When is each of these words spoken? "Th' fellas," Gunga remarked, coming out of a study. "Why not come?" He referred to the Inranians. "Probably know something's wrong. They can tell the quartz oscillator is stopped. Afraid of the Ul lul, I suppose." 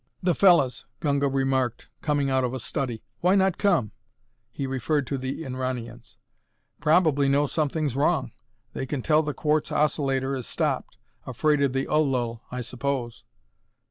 "Th' 0.25 0.35
fellas," 0.35 0.85
Gunga 0.99 1.27
remarked, 1.27 1.87
coming 2.01 2.27
out 2.31 2.43
of 2.43 2.55
a 2.55 2.59
study. 2.59 3.03
"Why 3.19 3.35
not 3.35 3.59
come?" 3.59 3.91
He 4.49 4.65
referred 4.65 5.05
to 5.05 5.17
the 5.19 5.43
Inranians. 5.43 6.17
"Probably 6.79 7.29
know 7.29 7.45
something's 7.45 7.95
wrong. 7.95 8.31
They 8.73 8.87
can 8.87 9.03
tell 9.03 9.21
the 9.21 9.35
quartz 9.35 9.71
oscillator 9.71 10.35
is 10.35 10.47
stopped. 10.47 10.97
Afraid 11.27 11.61
of 11.61 11.73
the 11.73 11.87
Ul 11.87 12.07
lul, 12.09 12.41
I 12.51 12.61
suppose." 12.61 13.23